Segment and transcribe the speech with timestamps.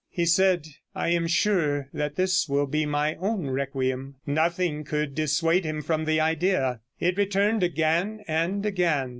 [0.09, 5.63] He said: "I am sure that this will be my own requiem." Nothing could dissuade
[5.63, 6.81] him from the idea.
[6.99, 9.09] It returned again and again.